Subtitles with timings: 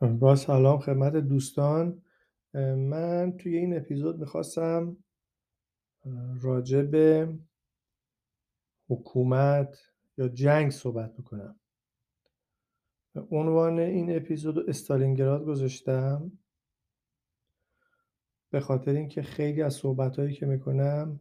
[0.00, 2.02] با سلام خدمت دوستان.
[2.76, 4.96] من توی این اپیزود می‌خواستم
[6.40, 7.34] راجع به
[8.88, 9.78] حکومت
[10.18, 11.60] یا جنگ صحبت بکنم.
[13.30, 16.32] عنوان این اپیزود استالینگراد گذاشتم
[18.50, 21.20] به خاطر اینکه خیلی از صحبت که می‌کنم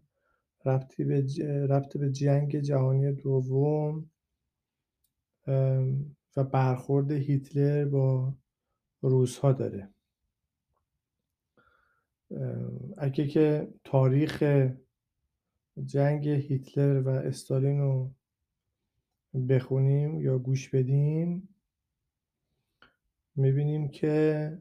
[0.65, 1.25] ربطی به
[1.69, 4.09] ربط به جنگ جهانی دوم
[6.37, 8.33] و برخورد هیتلر با
[9.03, 9.89] روس ها داره
[12.97, 14.43] اگه که تاریخ
[15.85, 18.11] جنگ هیتلر و استالین رو
[19.49, 21.49] بخونیم یا گوش بدیم
[23.35, 24.57] می‌بینیم که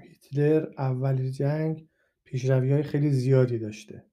[0.00, 1.88] هیتلر اول جنگ
[2.24, 4.04] پیشروی های خیلی زیادی داشته.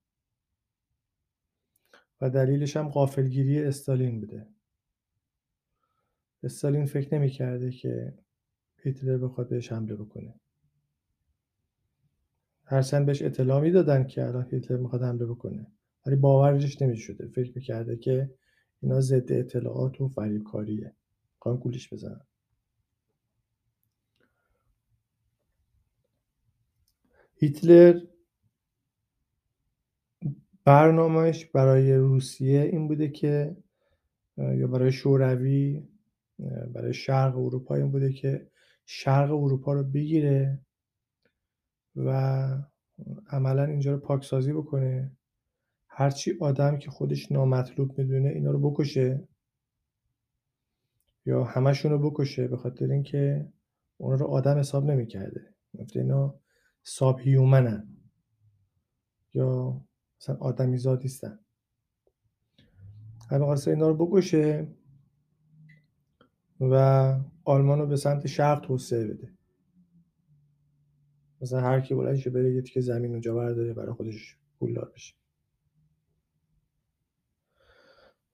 [2.22, 4.48] و دلیلش هم قافلگیری استالین بوده.
[6.44, 8.25] استالین فکر نمی کرده که
[8.86, 10.34] هیتلر بخواد بهش حمله بکنه.
[12.66, 15.68] هرچند بهش اطلاع می‌دادن که الان هیتلر می‌خواد حمله بکنه.
[16.06, 17.28] ولی باورش نمی‌شده.
[17.28, 18.30] فکر می‌کرده که
[18.82, 20.94] اینا ضد اطلاعات و فریبکاریه.
[21.36, 22.22] می‌خوان گولش بزنن
[27.36, 28.00] هیتلر
[30.66, 33.58] برنامهش برای روسیه این بوده که
[34.38, 35.88] یا برای شوروی
[36.74, 38.48] برای شرق اروپا این بوده که
[38.86, 40.60] شرق اروپا رو بگیره
[41.96, 42.10] و
[43.30, 45.18] عملا اینجا رو پاکسازی بکنه.
[45.88, 49.28] هرچی آدم که خودش نامطلوب می‌دونه اینا رو بکشه
[51.26, 53.52] یا همشون رو بکشه به خاطر اینکه
[53.98, 55.56] اونا رو آدم حساب نمی‌کرده.
[55.80, 56.40] گفته اینا
[56.84, 57.88] ساب هیومنن
[59.34, 59.82] یا
[60.22, 61.40] مثلا آدمی زاد نیستن
[63.32, 64.68] همه اینا رو بکشه.
[66.60, 66.76] و
[67.46, 69.34] آلمان رو به سمت شرق توسعه بده.
[71.42, 75.16] مثلا هر کی بلند بره یه زمین اونجا برداره برای خودش پولدار بشه.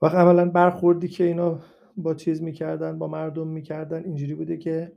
[0.01, 1.59] وقت اولا برخوردی که اینا
[1.97, 4.91] با چیز می‌کردن با مردم می‌کردن اینجوری بوده که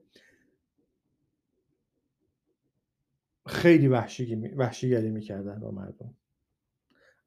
[3.47, 6.15] خیلی وحشی وحشیگری می‌کردن با مردم.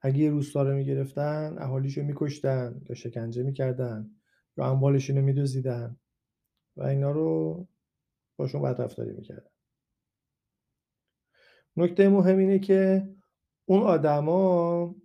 [0.02, 4.12] اگه یه روستا رو می‌گرفتن اهالیشو میکشتن یا شکنجه می‌کردن.
[4.58, 5.98] یا اموالشون رو میدوزیدن
[6.78, 7.68] و اینا رو
[8.38, 9.50] باشون بدرفتاری می‌کردن.
[11.78, 13.10] نکته مهم اینه که
[13.66, 14.96] اون آدما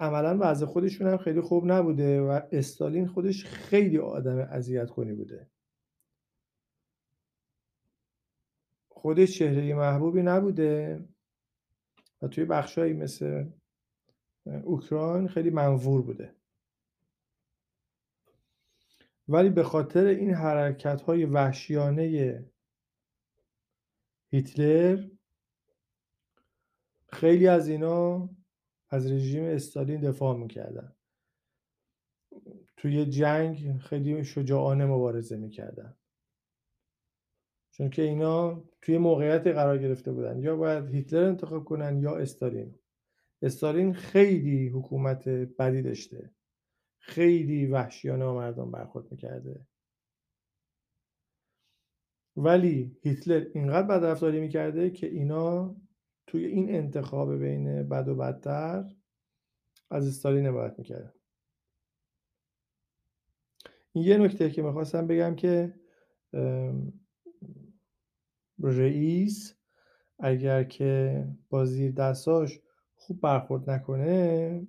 [0.00, 5.50] عملا وضع خودشون هم خیلی خوب نبوده و استالین خودش خیلی آدم اذیت کنی بوده.
[8.88, 11.04] خودش چهره محبوبی نبوده
[12.22, 13.50] و توی بخشهایی مثل
[14.46, 16.37] اوکراین خیلی منظور بوده.
[19.28, 22.44] ولی به خاطر این حرکت های وحشیانه
[24.30, 25.08] هیتلر
[27.12, 28.30] خیلی از اینا
[28.90, 30.92] از رژیم استالین دفاع می‌کردن.
[32.76, 35.96] توی جنگ خیلی شجاعانه مبارزه می‌کردن.
[37.70, 40.38] چون که اینا توی موقعیت قرار گرفته بودن.
[40.38, 42.78] یا باید هیتلر انتخاب کنن یا استالین.
[43.42, 46.30] استالین خیلی حکومت بدی داشته.
[47.08, 49.66] خیلی وحشیانه با مردم برخورد می‌کرده.
[52.36, 55.76] ولی هیتلر اینقدر بدرفتاری می‌کرده که اینا
[56.26, 58.84] توی این انتخاب بین بد و بدتر
[59.90, 61.12] از استالین حمایت می‌کرده
[63.92, 65.74] این یه نکته که می‌خواستم بگم که
[68.62, 69.54] رئیس
[70.18, 72.60] اگر که با زیر دستاش
[72.94, 74.66] خوب برخورد نکنه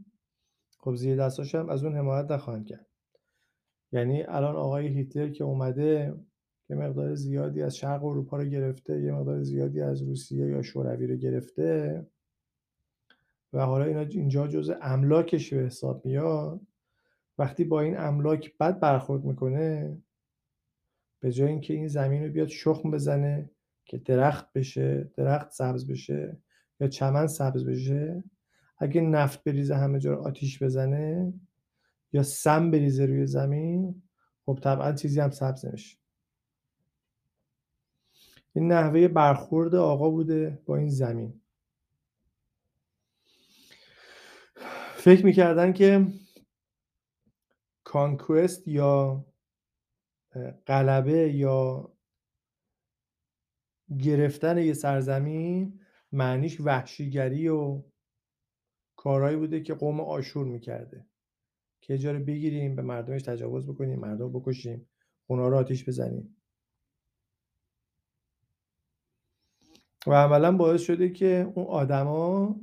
[0.79, 2.85] خب زیر دستاش هم از اون حمایت نخواهند کرد.
[3.91, 6.13] یعنی الان آقای هیتلر که اومده
[6.69, 11.07] یه مقدار زیادی از شرق اروپا رو گرفته یه مقدار زیادی از روسیه یا شوروی
[11.07, 12.05] رو گرفته
[13.53, 16.61] و حالا اینا اینجا جز املاکش به حساب میاد.
[17.37, 19.97] وقتی با این املاک بد برخورد می‌کنه
[21.19, 23.49] به جای اینکه این زمین رو بیاد شخم بزنه
[23.85, 26.37] که درخت بشه درخت سبز بشه
[26.79, 28.23] یا چمن سبز بشه
[28.79, 31.33] اگه نفت بریزه همه جا رو آتیش بزنه
[32.13, 34.03] یا سم بریزه روی زمین
[34.45, 35.97] خب طبعا چیزی هم سبز نمیشه.
[38.53, 41.41] این نحوه برخورد آقا بوده با این زمین.
[44.95, 46.07] فکر می‌کردن که
[47.83, 49.25] کانکوست یا
[50.67, 51.91] غلبه یا
[53.99, 55.79] گرفتن یه سرزمین
[56.11, 57.83] معنیش وحشیگری و
[58.99, 61.05] کارهایی بوده که قوم آشور می‌کرده.
[61.81, 64.89] که اجاره بگیریم به مردمش تجاوز بکنیم مردم بکشیم
[65.27, 66.35] اونا رو آتیش بزنیم.
[70.07, 72.55] و عملا باعث شده که اون آدما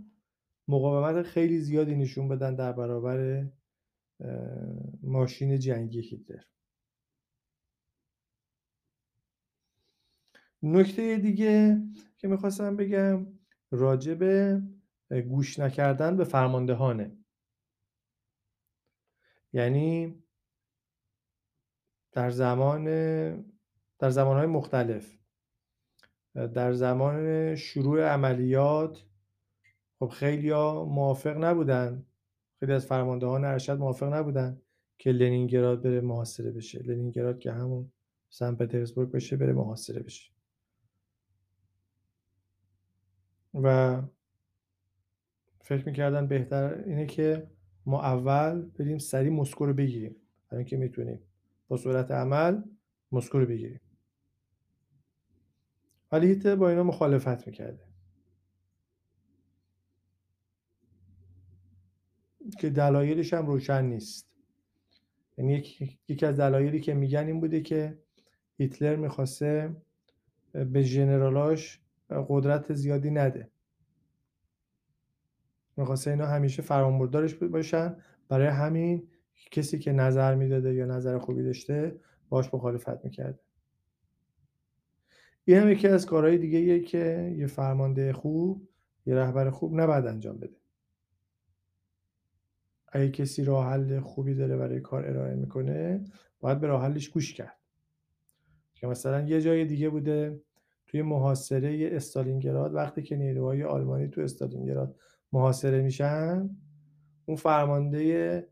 [0.69, 3.47] مقاومت خیلی زیادی نشون بدن در برابر
[5.03, 6.43] ماشین جنگی هیتلر.
[10.63, 11.83] نکته دیگه
[12.19, 13.27] که می‌خواستم بگم
[13.71, 14.23] راجب
[15.11, 17.17] گوش نکردن به فرماندهانه.
[19.53, 20.23] یعنی
[22.13, 22.85] در زمان
[23.99, 25.19] در زمانهای مختلف
[26.35, 29.05] در زمان شروع عملیات
[29.99, 32.07] خب خیلی ها موافق نبودن.
[32.61, 34.61] خیلی از فرماندهان ارشد موافق نبودن
[34.99, 36.83] که لنینگراد بره محاصره بشه.
[36.83, 37.93] لنینگراد که همون
[38.29, 40.33] سن پترزبورگ بشه بره محاصره بشه.
[43.55, 44.03] و
[45.67, 47.51] فکر می‌کردن بهتر اینه که
[47.87, 50.17] ما اول بریم سریع مسکو رو بگیریم.
[50.49, 51.21] برای اینکه می‌تونیم.
[51.69, 52.63] با صورت عمل
[53.13, 53.81] مسکو رو بگیریم.
[56.13, 57.85] ولی با اینا مخالفت می‌کرده.
[62.61, 64.31] که دلایلش هم روشن نیست.
[65.39, 65.65] یعنی
[66.09, 67.99] یکی از دلایلی که میگن این بوده که
[68.59, 69.77] هیتلر می‌خواسته
[70.53, 71.81] به ژنرالاش
[72.29, 73.51] قدرت زیادی نده.
[75.77, 77.97] می‌خواسته اینا همیشه فراموردارش باشن.
[78.29, 79.09] برای همین
[79.51, 83.39] کسی که نظر می‌داده یا نظر خوبی داشته باش مخالفت می‌کرده.
[85.45, 88.69] این هم یکی از کارهای دیگه که یه فرمانده خوب
[89.07, 90.57] یه رهبر خوب نباید انجام بده.
[92.89, 96.05] اگه کسی راه حل خوبی داره برای کار ارائه می‌کنه
[96.41, 97.57] باید به راه حلش گوش کرد.
[98.75, 100.41] که مثلا یه جای دیگه بوده
[100.87, 104.97] توی محاصره استالینگراد وقتی که نیروهای آلمانی تو استالینگراد
[105.33, 106.51] محاصره میشن
[107.27, 108.49] اون فرمانده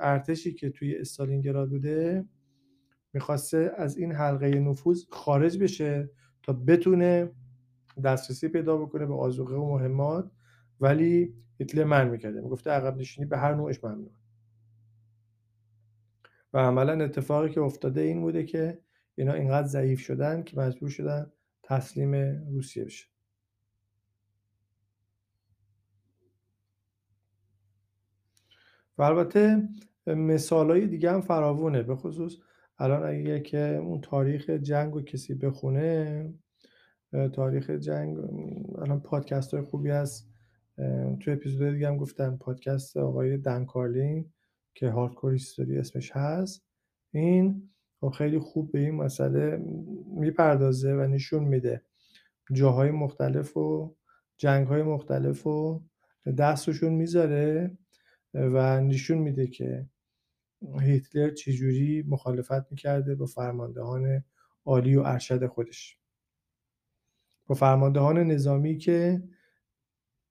[0.00, 2.24] ارتشی که توی استالینگراد بوده
[3.12, 6.10] می‌خواسته از این حلقه نفوذ خارج بشه
[6.42, 7.30] تا بتونه
[8.04, 10.30] دسترسی پیدا بکنه به آزوقه و مهمات.
[10.80, 12.40] ولی هیتلر من می‌کرده.
[12.40, 14.10] می‌گفته عقب نشینی به هر نوعش ممنوع
[16.52, 18.80] و عملا اتفاقی که افتاده این بوده که
[19.14, 21.32] اینا اینقدر ضعیف شدن که مجبور شدن
[21.62, 22.14] تسلیم
[22.52, 23.06] روسیه بشه.
[28.98, 29.68] و البته
[30.06, 31.82] مثال های دیگه هم فراوونه.
[31.82, 32.36] به خصوص
[32.78, 36.34] الان اگه که اون تاریخ جنگ رو کسی بخونه
[37.32, 38.18] تاریخ جنگ
[38.78, 40.28] الان پادکست های خوبی هست.
[41.20, 44.32] تو اپیزود دیگه هم گفتم پادکست آقای دن کارلین
[44.74, 46.66] که هاردکور هیستوری اسمش هست.
[47.12, 47.70] این
[48.00, 49.64] خب خیلی خوب به این مسئله
[50.06, 51.82] می‌پردازه و نشون میده
[52.52, 53.96] جاهای مختلف و
[54.36, 55.82] جنگ های مختلف و
[56.38, 57.78] دستشون می‌ذاره.
[58.36, 59.86] و نشون میده که
[60.80, 64.24] هیتلر چجوری مخالفت می‌کرده با فرماندهان
[64.64, 65.98] عالی و ارشد خودش.
[67.46, 69.22] با فرماندهان نظامی که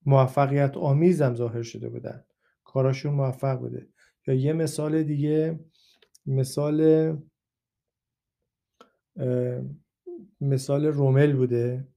[0.06, 2.24] موفقیت آمیز هم ظاهر شده بودن.
[2.63, 3.88] کاراشون موفق بوده.
[4.28, 5.60] یا یه مثال دیگه
[6.25, 7.18] مثال
[10.42, 11.88] مثال رومل بوده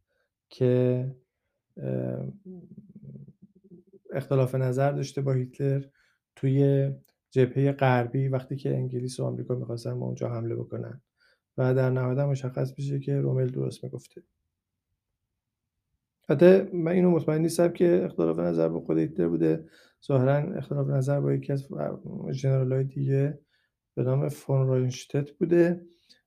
[0.48, 1.16] که
[4.12, 5.84] اختلاف نظر داشته با هیتلر.
[6.40, 6.90] توی
[7.30, 11.00] جبهه غربی وقتی که انگلیس و آمریکا می‌خواستن به اونجا حمله بکنن
[11.56, 14.22] و در نهایت مشخص بشه که رومل درست می‌گفته.
[16.28, 19.68] حتی من اینو مطمئن نیستم که اختلاف نظر با خود هیتلر بوده.
[20.06, 21.68] ظاهرا اختلاف نظر با یکی از
[22.32, 23.38] جنرال های دیگه
[23.94, 25.86] به نام فون راینشتت بوده.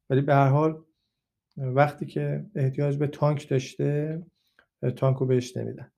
[0.10, 0.84] ولی به هر حال
[1.58, 4.22] وقتی که احتیاج به تانک داشته
[4.96, 5.91] تانک رو بهش نمیدن.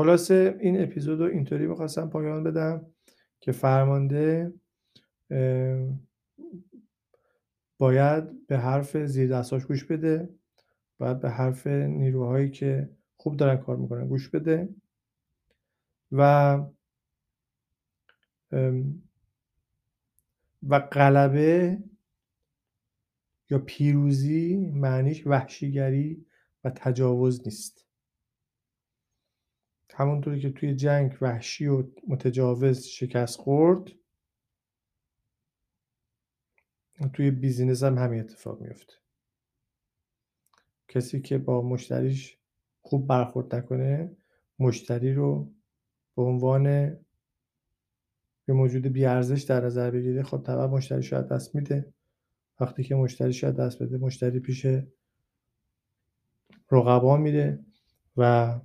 [0.00, 2.86] خلاصه این اپیزود رو اینطوری می‌خواستم پایان بدم
[3.40, 4.52] که فرمانده
[7.78, 10.28] باید به حرف زیر دستاش گوش بده
[10.98, 14.68] باید به حرف نیروهایی که خوب دارن کار می‌کنن گوش بده
[16.12, 16.58] و
[20.68, 21.78] و غلبه
[23.50, 26.26] یا پیروزی معنیش وحشیگری
[26.64, 27.89] و تجاوز نیست.
[29.94, 33.92] همونطوری که توی جنگ وحشی و متجاوز شکست خورد
[37.12, 38.92] توی بیزینس هم همین اتفاق میفته
[40.88, 42.38] کسی که با مشتریش
[42.82, 44.16] خوب برخورد نکنه
[44.58, 45.52] مشتری رو
[46.16, 46.66] به عنوان
[48.48, 51.92] یه موجود بیارزش در نظر بگیره خب طبعا مشتری شاید دست میده.
[52.60, 54.66] وقتی که مشتری شاید دست بده مشتری پیش
[56.70, 57.64] رقبا میره
[58.16, 58.60] و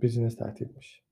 [0.00, 1.02] بیزینس تعطیل میشه.